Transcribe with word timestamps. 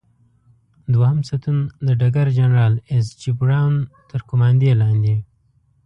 دوهم 0.93 1.19
ستون 1.29 1.57
د 1.85 1.87
ډګر 1.99 2.27
جنرال 2.37 2.73
ایس 2.91 3.07
جې 3.21 3.31
براون 3.39 3.75
تر 4.09 4.19
قوماندې 4.29 4.71
لاندې. 4.81 5.15